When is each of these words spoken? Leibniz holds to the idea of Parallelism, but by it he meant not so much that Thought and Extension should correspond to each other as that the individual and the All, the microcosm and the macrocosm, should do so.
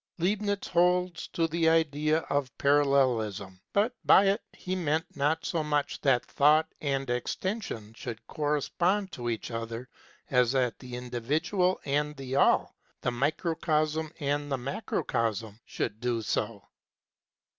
Leibniz 0.17 0.67
holds 0.67 1.27
to 1.27 1.47
the 1.47 1.69
idea 1.69 2.21
of 2.21 2.49
Parallelism, 2.57 3.61
but 3.71 3.93
by 4.03 4.25
it 4.25 4.41
he 4.51 4.75
meant 4.75 5.05
not 5.15 5.45
so 5.45 5.63
much 5.63 6.01
that 6.01 6.25
Thought 6.25 6.67
and 6.81 7.07
Extension 7.07 7.93
should 7.93 8.25
correspond 8.25 9.11
to 9.11 9.29
each 9.29 9.51
other 9.51 9.87
as 10.31 10.53
that 10.53 10.79
the 10.79 10.95
individual 10.95 11.79
and 11.85 12.17
the 12.17 12.35
All, 12.35 12.75
the 13.01 13.11
microcosm 13.11 14.11
and 14.19 14.51
the 14.51 14.57
macrocosm, 14.57 15.59
should 15.67 15.99
do 15.99 16.23
so. 16.23 16.63